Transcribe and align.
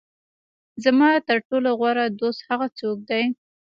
زما 0.83 1.09
تر 1.27 1.37
ټولو 1.49 1.69
غوره 1.79 2.05
دوست 2.19 2.39
هغه 2.49 2.67
څوک 2.79 2.97
دی. 3.09 3.23